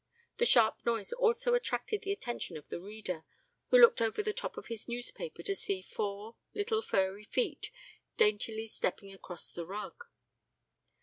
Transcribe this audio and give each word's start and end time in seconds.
The 0.39 0.47
sharp 0.47 0.83
noise 0.83 1.13
also 1.13 1.53
attracted 1.53 2.01
the 2.01 2.11
attention 2.11 2.57
of 2.57 2.69
the 2.69 2.79
reader, 2.79 3.23
who 3.67 3.77
looked 3.77 4.01
over 4.01 4.23
the 4.23 4.33
top 4.33 4.57
of 4.57 4.65
his 4.65 4.87
newspaper 4.87 5.43
to 5.43 5.53
see 5.53 5.83
four 5.83 6.37
little 6.55 6.81
furry 6.81 7.25
feet 7.25 7.69
daintily 8.17 8.65
stepping 8.65 9.13
across 9.13 9.51
the 9.51 9.63
rug. 9.67 10.03